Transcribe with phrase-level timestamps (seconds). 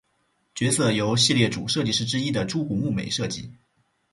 [0.55, 3.51] 角色由系列主设计师之一的猪股睦美设计。